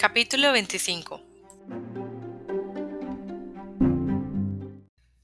Capítulo 0.00 0.50
25 0.52 1.20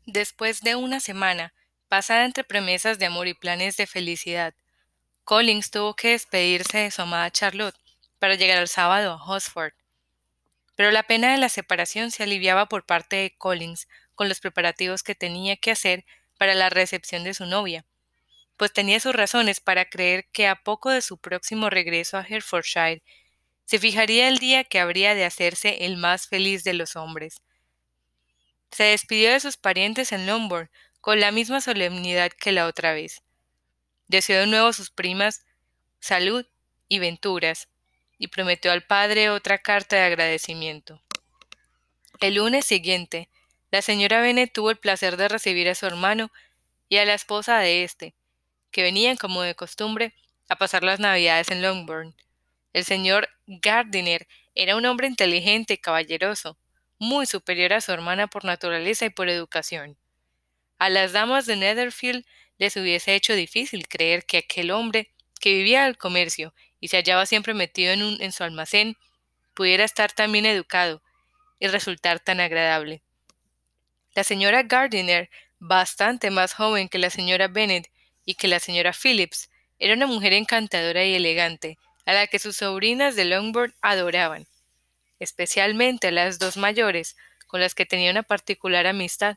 Después 0.05 0.61
de 0.61 0.75
una 0.75 1.01
semana, 1.01 1.55
pasada 1.89 2.27
entre 2.27 2.45
promesas 2.45 2.99
de 2.99 3.07
amor 3.07 3.27
y 3.27 3.33
planes 3.33 3.79
de 3.79 3.87
felicidad, 3.87 4.53
Collins 5.25 5.71
tuvo 5.71 5.95
que 5.95 6.11
despedirse 6.11 6.77
de 6.77 6.91
su 6.91 7.01
amada 7.01 7.31
Charlotte 7.31 7.79
para 8.19 8.35
llegar 8.35 8.59
al 8.59 8.69
sábado 8.69 9.13
a 9.13 9.25
Hosford. 9.25 9.73
Pero 10.75 10.91
la 10.91 11.05
pena 11.05 11.33
de 11.33 11.39
la 11.39 11.49
separación 11.49 12.11
se 12.11 12.25
aliviaba 12.25 12.67
por 12.67 12.85
parte 12.85 13.17
de 13.17 13.35
Collins 13.35 13.89
con 14.15 14.29
los 14.29 14.41
preparativos 14.41 15.03
que 15.03 15.15
tenía 15.15 15.57
que 15.57 15.71
hacer 15.71 16.05
para 16.37 16.53
la 16.53 16.69
recepción 16.69 17.25
de 17.25 17.33
su 17.33 17.47
novia, 17.47 17.87
pues 18.59 18.75
tenía 18.75 19.01
sus 19.01 19.15
razones 19.15 19.59
para 19.59 19.87
creer 19.87 20.27
que 20.33 20.47
a 20.47 20.57
poco 20.57 20.91
de 20.91 21.01
su 21.01 21.17
próximo 21.17 21.71
regreso 21.71 22.19
a 22.19 22.27
Herefordshire 22.29 23.03
se 23.67 23.79
fijaría 23.79 24.29
el 24.29 24.39
día 24.39 24.65
que 24.65 24.81
habría 24.81 25.15
de 25.15 25.25
hacerse 25.25 25.85
el 25.85 25.97
más 25.97 26.29
feliz 26.29 26.65
de 26.65 26.73
los 26.73 26.97
hombres. 26.97 27.43
Se 28.71 28.85
despidió 28.85 29.33
de 29.33 29.41
sus 29.41 29.57
parientes 29.57 30.13
en 30.13 30.27
Longbourn 30.27 30.71
con 31.01 31.21
la 31.21 31.33
misma 31.33 31.61
solemnidad 31.61 32.33
que 32.33 32.53
la 32.53 32.67
otra 32.67 32.93
vez. 32.93 33.23
Deseó 34.09 34.41
de 34.41 34.47
nuevo 34.47 34.73
sus 34.73 34.91
primas 34.91 35.45
salud 36.01 36.47
y 36.89 37.01
venturas, 37.01 37.69
y 38.19 38.29
prometió 38.29 38.73
al 38.73 38.83
padre 38.83 39.31
otra 39.31 39.59
carta 39.59 39.97
de 39.97 40.03
agradecimiento. 40.03 41.03
El 42.21 42.37
lunes 42.37 42.65
siguiente, 42.65 43.29
la 43.71 43.83
señora 43.83 44.21
Bennet 44.21 44.53
tuvo 44.53 44.71
el 44.71 44.79
placer 44.79 45.17
de 45.17 45.29
recibir 45.29 45.69
a 45.69 45.75
su 45.75 45.87
hermano 45.87 46.31
y 46.89 46.97
a 46.99 47.05
la 47.05 47.15
esposa 47.15 47.59
de 47.59 47.85
éste, 47.85 48.15
que 48.71 48.83
venían, 48.83 49.17
como 49.17 49.43
de 49.43 49.55
costumbre, 49.55 50.15
a 50.49 50.57
pasar 50.57 50.83
las 50.83 51.01
navidades 51.01 51.51
en 51.51 51.61
Longbourn. 51.61 52.15
El 52.77 52.85
señor 52.85 53.31
Gardiner 53.47 54.29
era 54.55 54.77
un 54.77 54.85
hombre 54.85 55.07
inteligente 55.07 55.73
y 55.73 55.79
caballeroso, 55.79 56.59
muy 56.99 57.25
superior 57.25 57.73
a 57.73 57.81
su 57.81 57.91
hermana 57.91 58.27
por 58.27 58.45
naturaleza 58.45 59.07
y 59.07 59.09
por 59.09 59.31
educación. 59.31 59.97
A 60.77 60.91
las 60.91 61.13
damas 61.13 61.47
de 61.47 61.57
Netherfield 61.57 62.27
les 62.59 62.77
hubiese 62.77 63.15
hecho 63.15 63.33
difícil 63.33 63.89
creer 63.89 64.27
que 64.27 64.37
aquel 64.37 64.71
hombre, 64.73 65.11
que 65.41 65.55
vivía 65.55 65.87
al 65.87 65.97
comercio 65.97 66.53
y 66.79 66.89
se 66.89 66.99
hallaba 66.99 67.25
siempre 67.25 67.55
metido 67.55 67.95
en, 67.95 68.31
su 68.33 68.45
almacén, 68.45 68.99
pudiera 69.55 69.83
estar 69.83 70.13
tan 70.13 70.31
bien 70.31 70.45
educado 70.45 71.03
y 71.59 71.69
resultar 71.69 72.21
tan 72.21 72.41
agradable. 72.41 73.01
La 74.15 74.23
señora 74.23 74.65
Gardiner, 74.65 75.31
bastante 75.59 76.31
más 76.31 76.53
joven 76.53 76.91
que 76.91 76.99
la 76.99 77.09
señora 77.09 77.49
Bennet 77.49 77.91
y 78.27 78.35
que 78.35 78.49
la 78.49 78.61
señora 78.61 78.93
Phillips, 78.93 79.49
era 79.79 79.95
una 79.95 80.07
mujer 80.07 80.35
encantadora 80.35 81.07
y 81.07 81.15
elegante, 81.15 81.79
a 82.07 82.15
la 82.15 82.27
que 82.29 82.39
sus 82.39 82.57
sobrinas 82.57 83.17
de 83.17 83.27
Longbourn 83.27 83.75
adoraban, 83.83 84.47
especialmente 85.19 86.11
las 86.13 86.39
dos 86.39 86.57
mayores, 86.57 87.17
con 87.47 87.61
las 87.61 87.75
que 87.75 87.85
tenía 87.85 88.11
una 88.11 88.23
particular 88.23 88.87
amistad. 88.87 89.37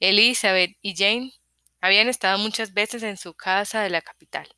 Elizabeth 0.00 0.76
y 0.80 0.96
Jane 0.96 1.32
habían 1.80 2.08
estado 2.08 2.38
muchas 2.38 2.72
veces 2.72 3.02
en 3.02 3.16
su 3.16 3.34
casa 3.34 3.82
de 3.82 3.90
la 3.90 4.00
capital. 4.00 4.48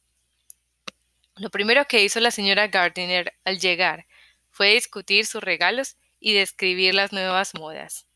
Lo 1.37 1.51
primero 1.51 1.87
que 1.87 2.05
hizo 2.05 2.21
la 2.21 2.31
señora 2.31 2.69
Gardiner 2.69 3.35
al 3.45 3.59
llegar 3.59 4.07
fue 4.51 4.75
discutir 4.75 5.27
sus 5.27 5.43
regalos 5.43 5.97
y 6.21 6.35
describir 6.35 6.95
las 6.95 7.13
nuevas 7.13 7.55
modas. 7.55 8.07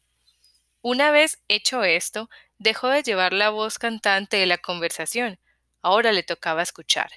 Una 0.83 1.11
vez 1.11 1.43
hecho 1.49 1.83
esto, 1.83 2.31
dejó 2.59 2.89
de 2.89 3.03
llevar 3.03 3.33
la 3.33 3.51
voz 3.51 3.79
cantante 3.79 4.37
de 4.37 4.47
la 4.47 4.59
conversación. 4.59 5.39
Ahora 5.83 6.13
le 6.13 6.23
tocaba 6.23 6.63
escuchar. 6.63 7.11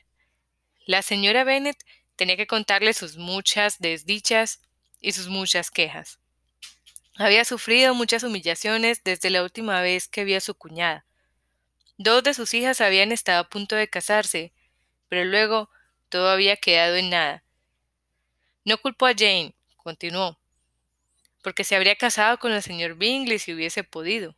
La 0.85 1.01
señora 1.01 1.43
Bennet 1.43 1.77
tenía 2.15 2.37
que 2.37 2.47
contarle 2.47 2.93
sus 2.93 3.17
muchas 3.17 3.79
desdichas 3.79 4.61
y 4.99 5.11
sus 5.11 5.27
muchas 5.27 5.71
quejas. 5.71 6.19
Había 7.17 7.45
sufrido 7.45 7.93
muchas 7.93 8.23
humillaciones 8.23 9.03
desde 9.03 9.29
la 9.29 9.43
última 9.43 9.81
vez 9.81 10.07
que 10.07 10.23
vio 10.23 10.37
a 10.37 10.41
su 10.41 10.55
cuñada. 10.55 11.05
Dos 11.97 12.23
de 12.23 12.33
sus 12.33 12.53
hijas 12.53 12.81
habían 12.81 13.11
estado 13.11 13.41
a 13.41 13.49
punto 13.49 13.75
de 13.75 13.87
casarse, 13.87 14.53
pero 15.07 15.25
luego 15.25 15.69
todo 16.09 16.29
había 16.29 16.55
quedado 16.57 16.95
en 16.95 17.11
nada. 17.11 17.43
No 18.65 18.77
culpó 18.79 19.05
a 19.05 19.13
Jane, 19.13 19.53
continuó, 19.77 20.39
porque 21.43 21.63
se 21.63 21.75
habría 21.75 21.95
casado 21.95 22.39
con 22.39 22.53
el 22.53 22.63
señor 22.63 22.95
Bingley 22.95 23.39
si 23.39 23.53
hubiese 23.53 23.83
podido. 23.83 24.35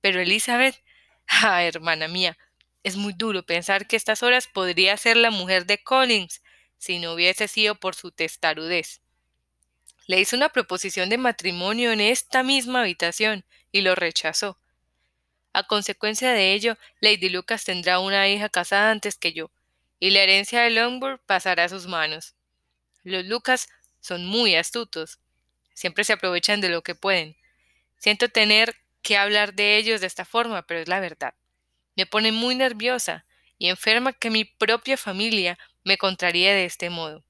Pero 0.00 0.20
Elizabeth, 0.20 0.82
ah, 1.28 1.62
hermana 1.62 2.08
mía, 2.08 2.36
es 2.82 2.96
muy 2.96 3.12
duro 3.12 3.44
pensar 3.44 3.86
que 3.86 3.96
estas 3.96 4.22
horas 4.22 4.46
podría 4.46 4.96
ser 4.96 5.16
la 5.16 5.30
mujer 5.30 5.66
de 5.66 5.82
Collins 5.82 6.42
si 6.78 6.98
no 6.98 7.12
hubiese 7.12 7.48
sido 7.48 7.74
por 7.74 7.94
su 7.94 8.10
testarudez. 8.10 9.00
Le 10.06 10.20
hizo 10.20 10.36
una 10.36 10.48
proposición 10.48 11.08
de 11.08 11.18
matrimonio 11.18 11.92
en 11.92 12.00
esta 12.00 12.42
misma 12.42 12.80
habitación 12.80 13.44
y 13.70 13.82
lo 13.82 13.94
rechazó. 13.94 14.58
A 15.52 15.66
consecuencia 15.66 16.32
de 16.32 16.54
ello, 16.54 16.76
Lady 17.00 17.28
Lucas 17.28 17.64
tendrá 17.64 18.00
una 18.00 18.28
hija 18.28 18.48
casada 18.48 18.90
antes 18.90 19.16
que 19.16 19.32
yo, 19.32 19.50
y 20.00 20.10
la 20.10 20.22
herencia 20.22 20.62
de 20.62 20.70
Longbourn 20.70 21.20
pasará 21.26 21.64
a 21.64 21.68
sus 21.68 21.86
manos. 21.86 22.34
Los 23.04 23.24
Lucas 23.26 23.68
son 24.00 24.26
muy 24.26 24.56
astutos, 24.56 25.20
Siempre 25.74 26.04
se 26.04 26.12
aprovechan 26.12 26.60
de 26.60 26.68
lo 26.68 26.82
que 26.82 26.94
pueden. 26.94 27.36
Siento 27.98 28.28
tener 28.28 28.76
que 29.02 29.16
hablar 29.16 29.54
de 29.54 29.76
ellos 29.76 30.00
de 30.00 30.06
esta 30.06 30.24
forma, 30.24 30.62
pero 30.62 30.80
es 30.80 30.88
la 30.88 31.00
verdad. 31.00 31.34
Me 31.96 32.06
pone 32.06 32.32
muy 32.32 32.54
nerviosa 32.54 33.24
y 33.58 33.68
enferma 33.68 34.12
que 34.12 34.30
mi 34.30 34.44
propia 34.44 34.96
familia 34.96 35.58
me 35.84 35.98
contraríe 35.98 36.52
de 36.52 36.64
este 36.64 36.90
modo. 36.90 37.24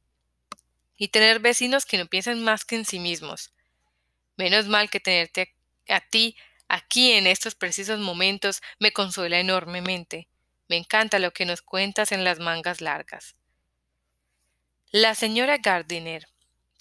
Y 0.97 1.09
tener 1.09 1.41
vecinos 1.41 1.85
que 1.85 1.99
no 1.99 2.07
piensan 2.07 2.43
más 2.43 2.65
que 2.65 2.77
en 2.77 2.85
sí 2.85 2.99
mismos. 2.99 3.53
Menos 4.37 4.67
mal 4.67 4.89
que 4.91 5.01
tenerte 5.01 5.55
a 5.89 6.01
ti 6.01 6.37
aquí 6.69 7.13
en 7.13 7.27
estos 7.27 7.55
precisos 7.55 7.99
momentos 7.99 8.63
me 8.79 8.93
consuela 8.93 9.41
enormemente. 9.41 10.29
Me 10.69 10.77
encanta 10.77 11.19
lo 11.19 11.33
que 11.33 11.45
nos 11.45 11.61
cuentas 11.61 12.13
en 12.13 12.25
las 12.25 12.39
mangas 12.39 12.81
largas. 12.81 13.35
La 14.91 15.15
señora 15.15 15.59
Gardiner 15.59 16.27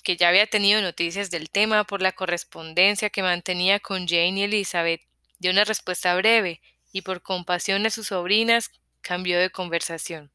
que 0.01 0.17
ya 0.17 0.29
había 0.29 0.47
tenido 0.47 0.81
noticias 0.81 1.29
del 1.29 1.49
tema 1.49 1.83
por 1.83 2.01
la 2.01 2.11
correspondencia 2.11 3.09
que 3.09 3.23
mantenía 3.23 3.79
con 3.79 4.07
Jane 4.07 4.39
y 4.39 4.43
Elizabeth, 4.43 5.01
dio 5.39 5.51
una 5.51 5.63
respuesta 5.63 6.15
breve 6.15 6.61
y 6.91 7.01
por 7.01 7.21
compasión 7.21 7.85
a 7.85 7.89
sus 7.89 8.07
sobrinas 8.07 8.71
cambió 9.01 9.39
de 9.39 9.49
conversación. 9.49 10.31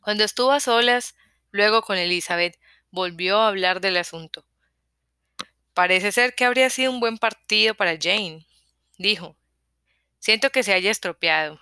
Cuando 0.00 0.24
estuvo 0.24 0.52
a 0.52 0.60
solas, 0.60 1.14
luego 1.50 1.82
con 1.82 1.98
Elizabeth, 1.98 2.58
volvió 2.90 3.38
a 3.38 3.48
hablar 3.48 3.80
del 3.80 3.96
asunto. 3.96 4.44
Parece 5.74 6.12
ser 6.12 6.34
que 6.34 6.44
habría 6.44 6.70
sido 6.70 6.90
un 6.90 7.00
buen 7.00 7.18
partido 7.18 7.74
para 7.74 7.98
Jane, 8.00 8.46
dijo. 8.98 9.36
Siento 10.18 10.50
que 10.50 10.62
se 10.62 10.72
haya 10.72 10.90
estropeado. 10.90 11.60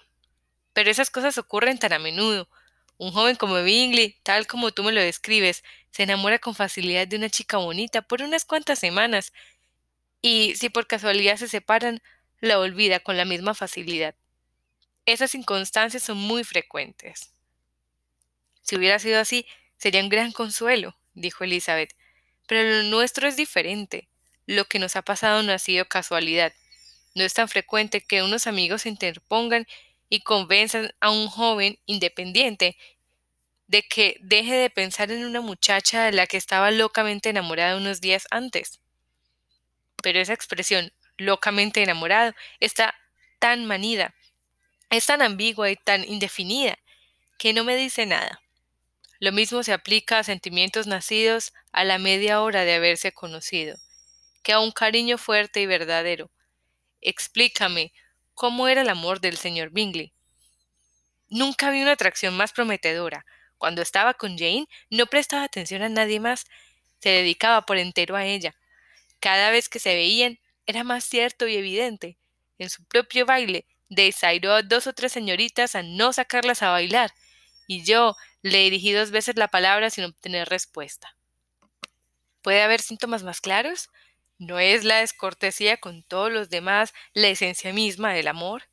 Pero 0.73 0.91
esas 0.91 1.11
cosas 1.11 1.39
ocurren 1.39 1.79
tan 1.79 1.93
a 1.93 1.99
menudo, 1.99 2.49
un 2.97 3.13
joven 3.13 3.37
como 3.37 3.63
Bingley, 3.63 4.17
tal 4.23 4.47
como 4.47 4.71
tú 4.71 4.83
me 4.83 4.93
lo 4.93 5.01
describes, 5.01 5.65
se 5.91 6.05
enamora 6.05 6.39
con 6.39 6.55
facilidad 6.55 7.07
de 7.07 7.17
una 7.17 7.31
chica 7.31 7.57
bonita 7.57 8.03
por 8.03 8.23
unas 8.23 8.45
cuantas 8.45 8.79
semanas, 8.79 9.33
y 10.21 10.55
si 10.57 10.69
por 10.69 10.87
casualidad 10.87 11.37
se 11.37 11.49
separan, 11.49 12.03
la 12.45 12.59
olvida 12.59 13.01
con 13.01 13.17
la 13.17 13.25
misma 13.25 13.55
facilidad. 13.55 14.15
Esas 15.07 15.35
inconstancias 15.35 16.03
son 16.03 16.19
muy 16.19 16.45
frecuentes. 16.45 17.33
Si 18.63 18.77
hubiera 18.77 18.99
sido 18.99 19.21
así, 19.21 19.47
sería 19.77 20.03
un 20.03 20.09
gran 20.09 20.33
consuelo, 20.33 20.97
dijo 21.15 21.45
Elizabeth. 21.45 21.95
Pero 22.47 22.63
lo 22.63 22.83
nuestro 22.85 23.29
es 23.29 23.37
diferente. 23.37 24.09
Lo 24.47 24.65
que 24.67 24.79
nos 24.79 24.97
ha 24.97 25.03
pasado 25.03 25.43
no 25.43 25.53
ha 25.53 25.59
sido 25.59 25.87
casualidad. 25.87 26.53
No 27.15 27.25
es 27.25 27.35
tan 27.35 27.49
frecuente 27.49 28.01
que 28.01 28.23
unos 28.23 28.47
amigos 28.47 28.83
se 28.83 28.89
interpongan 28.89 29.67
y 30.09 30.21
convenzan 30.21 30.95
a 31.01 31.11
un 31.11 31.29
joven 31.29 31.79
independiente 31.87 32.77
de 33.67 33.83
que 33.83 34.17
deje 34.21 34.55
de 34.55 34.71
pensar 34.71 35.11
en 35.11 35.25
una 35.25 35.41
muchacha 35.41 36.05
de 36.05 36.13
la 36.13 36.27
que 36.27 36.37
estaba 36.37 36.71
locamente 36.71 37.31
enamorada 37.31 37.77
unos 37.77 38.01
días 38.01 38.27
antes. 38.31 38.81
Pero 40.03 40.21
esa 40.21 40.35
expresión, 40.35 40.93
locamente 41.17 41.83
enamorado, 41.83 42.35
está 42.61 42.95
tan 43.39 43.67
manida, 43.67 44.15
es 44.91 45.07
tan 45.07 45.23
ambigua 45.23 45.71
y 45.71 45.77
tan 45.77 46.05
indefinida, 46.05 46.79
que 47.39 47.53
no 47.53 47.65
me 47.65 47.77
dice 47.77 48.07
nada. 48.07 48.41
Lo 49.21 49.33
mismo 49.33 49.63
se 49.63 49.73
aplica 49.73 50.19
a 50.19 50.25
sentimientos 50.25 50.87
nacidos 50.87 51.53
a 51.73 51.85
la 51.85 51.99
media 51.99 52.43
hora 52.43 52.65
de 52.65 52.75
haberse 52.75 53.13
conocido, 53.13 53.77
que 54.43 54.53
a 54.53 54.61
un 54.61 54.73
cariño 54.73 55.19
fuerte 55.19 55.61
y 55.61 55.67
verdadero. 55.67 56.31
Explícame 57.01 57.93
cómo 58.35 58.69
era 58.69 58.83
el 58.83 58.89
amor 58.89 59.21
del 59.21 59.37
señor 59.37 59.71
Bingley. 59.71 60.13
Nunca 61.29 61.71
vi 61.71 61.83
una 61.83 61.93
atracción 61.93 62.37
más 62.37 62.53
prometedora. 62.53 63.25
Cuando 63.59 63.83
estaba 63.83 64.15
con 64.15 64.37
Jane, 64.37 64.67
no 64.91 65.07
prestaba 65.07 65.45
atención 65.45 65.83
a 65.83 65.89
nadie 65.89 66.21
más, 66.21 66.45
se 67.01 67.11
dedicaba 67.11 67.63
por 67.63 67.79
entero 67.79 68.17
a 68.17 68.27
ella. 68.27 68.55
Cada 69.21 69.51
vez 69.51 69.69
que 69.69 69.79
se 69.79 69.95
veían, 69.95 70.39
era 70.67 70.85
más 70.85 71.05
cierto 71.05 71.47
y 71.47 71.57
evidente. 71.57 72.19
En 72.59 72.71
su 72.71 72.85
propio 72.85 73.27
baile, 73.27 73.67
desairó 73.89 74.53
a 74.53 74.63
dos 74.63 74.87
o 74.87 74.93
tres 74.93 75.13
señoritas 75.13 75.75
a 75.75 75.83
no 75.83 76.13
sacarlas 76.13 76.63
a 76.63 76.71
bailar, 76.71 77.13
y 77.67 77.85
yo 77.85 78.17
le 78.43 78.59
dirigí 78.59 78.93
dos 78.93 79.11
veces 79.11 79.37
la 79.37 79.49
palabra 79.49 79.91
sin 79.91 80.05
obtener 80.05 80.49
respuesta. 80.49 81.17
¿Puede 82.43 82.63
haber 82.63 82.81
síntomas 82.81 83.23
más 83.23 83.41
claros? 83.41 83.89
¿No 84.39 84.59
es 84.59 84.85
la 84.85 84.99
descortesía 84.99 85.79
con 85.79 86.03
todos 86.03 86.31
los 86.31 86.51
demás 86.51 86.93
la 87.15 87.29
esencia 87.29 87.73
misma 87.73 88.13
del 88.13 88.29
amor? 88.29 88.65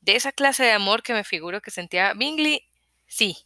De 0.00 0.14
esa 0.14 0.32
clase 0.32 0.62
de 0.64 0.72
amor 0.72 1.02
que 1.02 1.14
me 1.14 1.24
figuro 1.24 1.60
que 1.60 1.70
sentía 1.70 2.12
Bingley, 2.12 2.68
sí. 3.06 3.38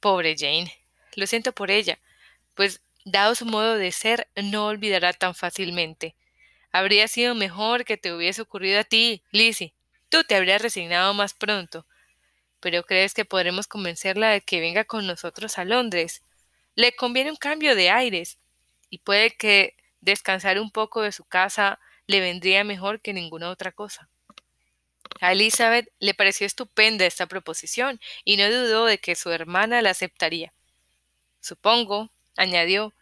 Pobre 0.00 0.34
Jane. 0.36 0.72
Lo 1.14 1.26
siento 1.26 1.52
por 1.52 1.70
ella, 1.70 1.98
pues 2.54 2.82
dado 3.04 3.34
su 3.34 3.46
modo 3.46 3.76
de 3.76 3.92
ser, 3.92 4.28
no 4.34 4.66
olvidará 4.66 5.12
tan 5.12 5.34
fácilmente. 5.34 6.16
Habría 6.72 7.06
sido 7.08 7.34
mejor 7.34 7.84
que 7.84 7.96
te 7.96 8.12
hubiese 8.12 8.42
ocurrido 8.42 8.80
a 8.80 8.84
ti, 8.84 9.22
Lizzie. 9.30 9.74
Tú 10.08 10.24
te 10.24 10.34
habrías 10.34 10.62
resignado 10.62 11.14
más 11.14 11.34
pronto. 11.34 11.86
Pero 12.60 12.82
crees 12.84 13.14
que 13.14 13.24
podremos 13.24 13.66
convencerla 13.68 14.30
de 14.30 14.40
que 14.40 14.60
venga 14.60 14.84
con 14.84 15.06
nosotros 15.06 15.58
a 15.58 15.64
Londres. 15.64 16.22
Le 16.74 16.96
conviene 16.96 17.30
un 17.30 17.36
cambio 17.36 17.76
de 17.76 17.90
aires, 17.90 18.38
y 18.90 18.98
puede 18.98 19.30
que 19.30 19.76
descansar 20.00 20.58
un 20.58 20.70
poco 20.70 21.02
de 21.02 21.12
su 21.12 21.24
casa 21.24 21.80
le 22.06 22.20
vendría 22.20 22.64
mejor 22.64 23.00
que 23.00 23.12
ninguna 23.12 23.50
otra 23.50 23.72
cosa. 23.72 24.08
A 25.20 25.32
Elizabeth 25.32 25.88
le 25.98 26.14
pareció 26.14 26.46
estupenda 26.46 27.06
esta 27.06 27.26
proposición 27.26 28.00
y 28.24 28.36
no 28.36 28.50
dudó 28.50 28.86
de 28.86 28.98
que 28.98 29.14
su 29.14 29.30
hermana 29.30 29.82
la 29.82 29.90
aceptaría. 29.90 30.52
Supongo, 31.40 32.10
añadió, 32.36 32.92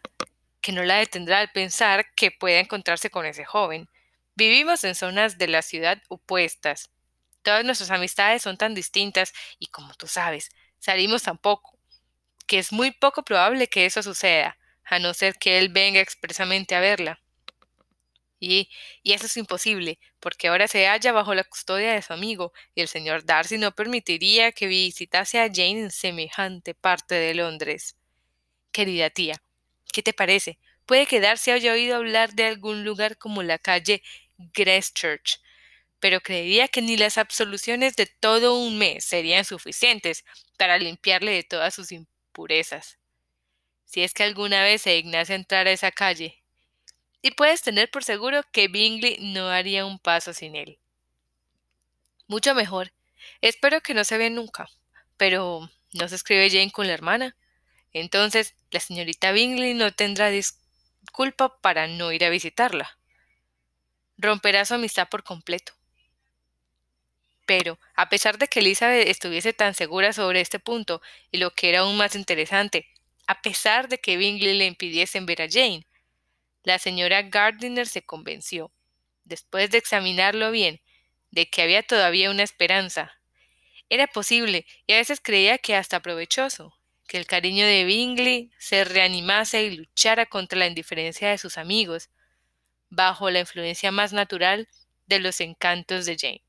que 0.61 0.71
no 0.71 0.83
la 0.83 0.95
detendrá 0.95 1.39
al 1.39 1.51
pensar 1.51 2.13
que 2.15 2.31
pueda 2.31 2.59
encontrarse 2.59 3.09
con 3.09 3.25
ese 3.25 3.45
joven. 3.45 3.89
Vivimos 4.35 4.83
en 4.83 4.95
zonas 4.95 5.37
de 5.37 5.47
la 5.47 5.61
ciudad 5.61 6.01
opuestas. 6.07 6.89
Todas 7.41 7.65
nuestras 7.65 7.91
amistades 7.91 8.41
son 8.41 8.57
tan 8.57 8.73
distintas 8.73 9.33
y 9.59 9.67
como 9.67 9.93
tú 9.95 10.07
sabes, 10.07 10.49
salimos 10.79 11.23
tan 11.23 11.37
poco, 11.37 11.77
que 12.47 12.59
es 12.59 12.71
muy 12.71 12.91
poco 12.91 13.23
probable 13.23 13.67
que 13.67 13.85
eso 13.85 14.01
suceda, 14.01 14.57
a 14.85 14.99
no 14.99 15.13
ser 15.13 15.35
que 15.35 15.59
él 15.59 15.69
venga 15.69 15.99
expresamente 15.99 16.75
a 16.75 16.79
verla. 16.79 17.19
Y, 18.39 18.69
y, 19.03 19.13
eso 19.13 19.25
es 19.27 19.37
imposible, 19.37 19.99
porque 20.19 20.49
ahora 20.49 20.67
se 20.67 20.85
halla 20.85 21.13
bajo 21.13 21.33
la 21.33 21.45
custodia 21.45 21.93
de 21.93 22.01
su 22.01 22.11
amigo, 22.11 22.51
y 22.75 22.81
el 22.81 22.89
señor 22.89 23.23
Darcy 23.23 23.57
no 23.57 23.73
permitiría 23.73 24.51
que 24.51 24.67
visitase 24.67 25.39
a 25.39 25.47
Jane 25.47 25.83
en 25.83 25.91
semejante 25.91 26.73
parte 26.73 27.15
de 27.15 27.33
Londres. 27.35 27.95
Querida 28.73 29.09
tía, 29.09 29.41
¿qué 29.93 30.03
te 30.03 30.11
parece? 30.11 30.59
Puede 30.85 31.05
que 31.05 31.21
Darcy 31.21 31.51
haya 31.51 31.71
oído 31.71 31.95
hablar 31.95 32.33
de 32.33 32.45
algún 32.45 32.83
lugar 32.83 33.17
como 33.17 33.43
la 33.43 33.59
calle 33.59 34.03
Gracechurch, 34.37 35.39
pero 35.99 36.19
creería 36.19 36.67
que 36.67 36.81
ni 36.81 36.97
las 36.97 37.17
absoluciones 37.17 37.95
de 37.95 38.07
todo 38.07 38.57
un 38.57 38.77
mes 38.77 39.05
serían 39.05 39.45
suficientes 39.45 40.25
para 40.57 40.77
limpiarle 40.77 41.31
de 41.31 41.43
todas 41.43 41.73
sus 41.73 41.91
impurezas. 41.91 42.97
Si 43.85 44.03
es 44.03 44.13
que 44.13 44.23
alguna 44.23 44.63
vez 44.63 44.81
se 44.81 44.89
dignase 44.95 45.35
entrar 45.35 45.67
a 45.67 45.71
esa 45.71 45.91
calle, 45.91 46.43
y 47.21 47.31
puedes 47.31 47.61
tener 47.61 47.89
por 47.89 48.03
seguro 48.03 48.41
que 48.51 48.67
Bingley 48.67 49.17
no 49.21 49.49
haría 49.49 49.85
un 49.85 49.97
paso 49.99 50.33
sin 50.33 50.55
él. 50.57 50.77
Mucho 52.27 52.53
mejor. 52.53 52.91
Espero 53.39 53.79
que 53.81 53.93
no 53.93 54.03
se 54.03 54.17
vean 54.17 54.35
nunca. 54.35 54.67
Pero 55.15 55.69
¿no 55.93 56.09
se 56.09 56.15
escribe 56.15 56.49
Jane 56.49 56.71
con 56.71 56.87
la 56.87 56.93
hermana? 56.93 57.37
Entonces, 57.93 58.55
la 58.71 58.79
señorita 58.79 59.31
Bingley 59.31 59.75
no 59.75 59.93
tendrá 59.93 60.29
disculpa 60.29 61.61
para 61.61 61.87
no 61.87 62.11
ir 62.11 62.25
a 62.25 62.29
visitarla. 62.29 62.97
Romperá 64.17 64.65
su 64.65 64.73
amistad 64.73 65.07
por 65.09 65.23
completo. 65.23 65.73
Pero, 67.45 67.77
a 67.95 68.09
pesar 68.09 68.37
de 68.37 68.47
que 68.47 68.61
Elizabeth 68.61 69.07
estuviese 69.07 69.53
tan 69.53 69.75
segura 69.75 70.13
sobre 70.13 70.41
este 70.41 70.59
punto, 70.59 71.01
y 71.31 71.37
lo 71.37 71.51
que 71.51 71.69
era 71.69 71.79
aún 71.79 71.97
más 71.97 72.15
interesante, 72.15 72.87
a 73.27 73.41
pesar 73.41 73.89
de 73.89 73.99
que 73.99 74.17
Bingley 74.17 74.57
le 74.57 74.65
impidiesen 74.65 75.25
ver 75.25 75.41
a 75.41 75.49
Jane, 75.49 75.85
la 76.63 76.79
señora 76.79 77.21
Gardiner 77.23 77.87
se 77.87 78.01
convenció, 78.01 78.71
después 79.25 79.69
de 79.69 79.77
examinarlo 79.77 80.51
bien, 80.51 80.81
de 81.31 81.49
que 81.49 81.61
había 81.61 81.83
todavía 81.83 82.31
una 82.31 82.43
esperanza. 82.43 83.11
Era 83.89 84.07
posible, 84.07 84.65
y 84.87 84.93
a 84.93 84.97
veces 84.97 85.19
creía 85.21 85.57
que 85.57 85.75
hasta 85.75 86.01
provechoso, 86.01 86.73
que 87.13 87.19
el 87.19 87.27
cariño 87.27 87.63
de 87.67 87.83
Bingley 87.83 88.49
se 88.57 88.83
reanimase 88.83 89.61
y 89.65 89.77
luchara 89.77 90.25
contra 90.25 90.57
la 90.57 90.65
indiferencia 90.65 91.29
de 91.29 91.37
sus 91.37 91.59
amigos, 91.59 92.09
bajo 92.89 93.29
la 93.29 93.41
influencia 93.41 93.91
más 93.91 94.13
natural 94.13 94.67
de 95.05 95.19
los 95.19 95.39
encantos 95.39 96.07
de 96.07 96.17
Jane. 96.19 96.43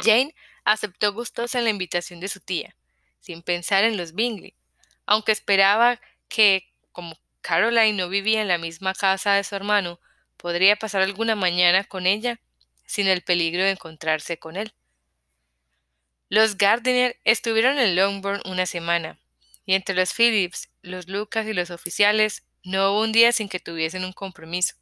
Jane 0.00 0.34
aceptó 0.64 1.12
gustosa 1.12 1.60
la 1.60 1.70
invitación 1.70 2.18
de 2.18 2.26
su 2.26 2.40
tía, 2.40 2.74
sin 3.20 3.42
pensar 3.42 3.84
en 3.84 3.96
los 3.96 4.12
Bingley, 4.12 4.56
aunque 5.06 5.30
esperaba 5.30 6.00
que, 6.28 6.72
como 6.90 7.16
Caroline 7.40 7.92
no 7.92 8.08
vivía 8.08 8.42
en 8.42 8.48
la 8.48 8.58
misma 8.58 8.92
casa 8.92 9.34
de 9.34 9.44
su 9.44 9.54
hermano, 9.54 10.00
podría 10.36 10.74
pasar 10.74 11.02
alguna 11.02 11.36
mañana 11.36 11.84
con 11.84 12.06
ella 12.06 12.40
sin 12.86 13.06
el 13.06 13.22
peligro 13.22 13.62
de 13.62 13.70
encontrarse 13.70 14.40
con 14.40 14.56
él. 14.56 14.72
Los 16.28 16.58
Gardiner 16.58 17.20
estuvieron 17.22 17.78
en 17.78 17.94
Longbourn 17.94 18.42
una 18.44 18.66
semana, 18.66 19.16
y 19.68 19.74
entre 19.74 19.94
los 19.94 20.14
Phillips, 20.14 20.70
los 20.80 21.08
Lucas 21.08 21.46
y 21.46 21.52
los 21.52 21.70
oficiales 21.70 22.42
no 22.64 22.90
hubo 22.90 23.02
un 23.02 23.12
día 23.12 23.32
sin 23.32 23.50
que 23.50 23.60
tuviesen 23.60 24.02
un 24.02 24.14
compromiso. 24.14 24.76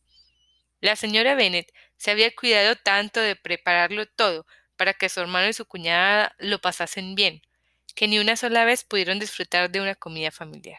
La 0.80 0.94
señora 0.94 1.34
Bennet 1.34 1.72
se 1.96 2.12
había 2.12 2.32
cuidado 2.32 2.76
tanto 2.76 3.18
de 3.18 3.34
prepararlo 3.34 4.06
todo 4.06 4.46
para 4.76 4.94
que 4.94 5.08
su 5.08 5.18
hermano 5.18 5.48
y 5.48 5.54
su 5.54 5.66
cuñada 5.66 6.36
lo 6.38 6.60
pasasen 6.60 7.16
bien, 7.16 7.42
que 7.96 8.06
ni 8.06 8.20
una 8.20 8.36
sola 8.36 8.64
vez 8.64 8.84
pudieron 8.84 9.18
disfrutar 9.18 9.72
de 9.72 9.80
una 9.80 9.96
comida 9.96 10.30
familiar. 10.30 10.78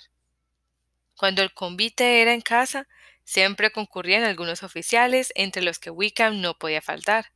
Cuando 1.18 1.42
el 1.42 1.53
convite 1.53 2.21
era 2.21 2.33
en 2.33 2.39
casa, 2.39 2.88
siempre 3.25 3.71
concurrían 3.71 4.24
algunos 4.24 4.63
oficiales, 4.63 5.33
entre 5.36 5.62
los 5.62 5.80
que 5.80 5.89
Wickham 5.89 6.39
no 6.39 6.57
podía 6.57 6.81
faltar. 6.81 7.33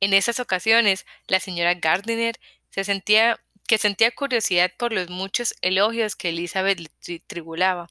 En 0.00 0.14
esas 0.14 0.40
ocasiones, 0.40 1.04
la 1.26 1.38
señora 1.38 1.74
Gardiner 1.74 2.40
se 2.70 2.82
sentía 2.82 3.38
que 3.72 3.78
sentía 3.78 4.10
curiosidad 4.10 4.70
por 4.76 4.92
los 4.92 5.08
muchos 5.08 5.54
elogios 5.62 6.14
que 6.14 6.28
Elizabeth 6.28 6.78
le 6.78 7.20
tribulaba. 7.20 7.88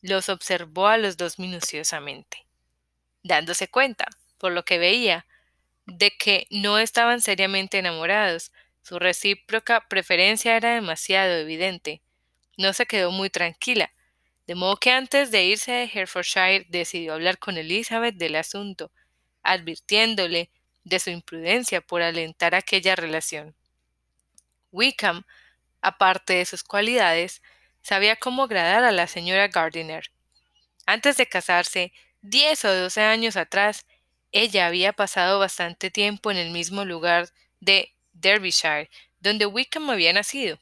Los 0.00 0.28
observó 0.28 0.86
a 0.86 0.96
los 0.96 1.16
dos 1.16 1.40
minuciosamente, 1.40 2.46
dándose 3.24 3.66
cuenta, 3.66 4.06
por 4.38 4.52
lo 4.52 4.64
que 4.64 4.78
veía, 4.78 5.26
de 5.86 6.12
que 6.12 6.46
no 6.50 6.78
estaban 6.78 7.20
seriamente 7.20 7.80
enamorados. 7.80 8.52
Su 8.82 9.00
recíproca 9.00 9.88
preferencia 9.88 10.56
era 10.56 10.76
demasiado 10.76 11.32
evidente 11.38 12.00
no 12.56 12.72
se 12.72 12.86
quedó 12.86 13.10
muy 13.10 13.28
tranquila, 13.28 13.92
de 14.46 14.54
modo 14.54 14.76
que 14.76 14.92
antes 14.92 15.32
de 15.32 15.46
irse 15.46 15.72
de 15.72 15.90
Herefordshire 15.92 16.66
decidió 16.68 17.14
hablar 17.14 17.40
con 17.40 17.56
Elizabeth 17.56 18.14
del 18.14 18.36
asunto, 18.36 18.92
advirtiéndole 19.42 20.48
de 20.84 21.00
su 21.00 21.10
imprudencia 21.10 21.80
por 21.80 22.02
alentar 22.02 22.54
aquella 22.54 22.94
relación. 22.94 23.56
Wickham, 24.72 25.24
aparte 25.80 26.34
de 26.34 26.44
sus 26.44 26.62
cualidades, 26.62 27.42
sabía 27.82 28.16
cómo 28.16 28.44
agradar 28.44 28.84
a 28.84 28.92
la 28.92 29.06
señora 29.06 29.48
Gardiner. 29.48 30.10
Antes 30.86 31.16
de 31.16 31.26
casarse, 31.26 31.92
diez 32.22 32.64
o 32.64 32.74
doce 32.74 33.02
años 33.02 33.36
atrás, 33.36 33.86
ella 34.32 34.66
había 34.66 34.92
pasado 34.92 35.38
bastante 35.38 35.90
tiempo 35.90 36.30
en 36.30 36.36
el 36.36 36.50
mismo 36.50 36.84
lugar 36.84 37.28
de 37.60 37.94
Derbyshire, 38.12 38.90
donde 39.20 39.46
Wickham 39.46 39.90
había 39.90 40.12
nacido. 40.12 40.58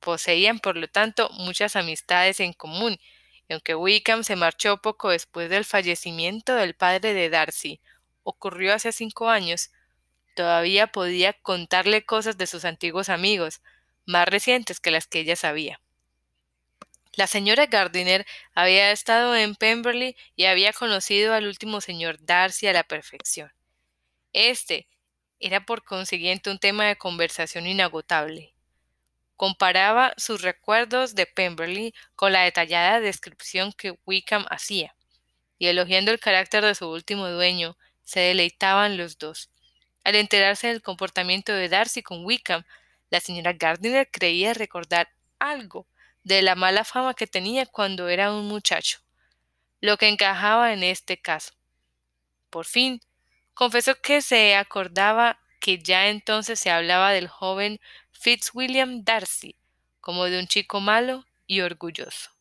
Poseían, 0.00 0.58
por 0.60 0.76
lo 0.76 0.88
tanto, 0.88 1.30
muchas 1.30 1.76
amistades 1.76 2.40
en 2.40 2.52
común, 2.52 2.98
y 3.48 3.52
aunque 3.52 3.74
Wickham 3.74 4.24
se 4.24 4.36
marchó 4.36 4.76
poco 4.78 5.10
después 5.10 5.48
del 5.50 5.64
fallecimiento 5.64 6.54
del 6.54 6.74
padre 6.74 7.14
de 7.14 7.30
Darcy, 7.30 7.80
ocurrió 8.22 8.74
hace 8.74 8.92
cinco 8.92 9.30
años, 9.30 9.70
todavía 10.36 10.86
podía 10.86 11.32
contarle 11.32 12.04
cosas 12.04 12.38
de 12.38 12.46
sus 12.46 12.64
antiguos 12.64 13.08
amigos, 13.08 13.62
más 14.04 14.28
recientes 14.28 14.78
que 14.78 14.92
las 14.92 15.08
que 15.08 15.20
ella 15.20 15.34
sabía. 15.34 15.80
La 17.14 17.26
señora 17.26 17.66
Gardiner 17.66 18.26
había 18.54 18.92
estado 18.92 19.34
en 19.34 19.56
Pemberley 19.56 20.14
y 20.36 20.44
había 20.44 20.72
conocido 20.74 21.32
al 21.32 21.46
último 21.46 21.80
señor 21.80 22.18
Darcy 22.20 22.66
a 22.66 22.74
la 22.74 22.84
perfección. 22.84 23.50
Este 24.34 24.86
era 25.40 25.64
por 25.64 25.82
consiguiente 25.82 26.50
un 26.50 26.58
tema 26.58 26.84
de 26.84 26.96
conversación 26.96 27.66
inagotable. 27.66 28.54
Comparaba 29.36 30.12
sus 30.18 30.42
recuerdos 30.42 31.14
de 31.14 31.26
Pemberley 31.26 31.94
con 32.14 32.32
la 32.32 32.42
detallada 32.42 33.00
descripción 33.00 33.72
que 33.72 33.98
Wickham 34.04 34.44
hacía, 34.50 34.94
y 35.58 35.68
elogiando 35.68 36.10
el 36.10 36.20
carácter 36.20 36.64
de 36.64 36.74
su 36.74 36.88
último 36.88 37.28
dueño, 37.28 37.78
se 38.04 38.20
deleitaban 38.20 38.98
los 38.98 39.18
dos. 39.18 39.50
Al 40.06 40.14
enterarse 40.14 40.68
del 40.68 40.82
comportamiento 40.82 41.52
de 41.52 41.68
Darcy 41.68 42.00
con 42.00 42.24
Wickham, 42.24 42.62
la 43.10 43.18
señora 43.18 43.54
Gardiner 43.54 44.08
creía 44.08 44.54
recordar 44.54 45.08
algo 45.40 45.88
de 46.22 46.42
la 46.42 46.54
mala 46.54 46.84
fama 46.84 47.14
que 47.14 47.26
tenía 47.26 47.66
cuando 47.66 48.08
era 48.08 48.32
un 48.32 48.46
muchacho, 48.46 49.00
lo 49.80 49.96
que 49.96 50.06
encajaba 50.06 50.72
en 50.72 50.84
este 50.84 51.20
caso. 51.20 51.54
Por 52.50 52.66
fin, 52.66 53.00
confesó 53.52 54.00
que 54.00 54.22
se 54.22 54.54
acordaba 54.54 55.40
que 55.58 55.82
ya 55.82 56.06
entonces 56.06 56.60
se 56.60 56.70
hablaba 56.70 57.10
del 57.10 57.26
joven 57.26 57.80
Fitzwilliam 58.12 59.02
Darcy 59.02 59.56
como 60.00 60.26
de 60.26 60.38
un 60.38 60.46
chico 60.46 60.78
malo 60.78 61.24
y 61.48 61.62
orgulloso. 61.62 62.35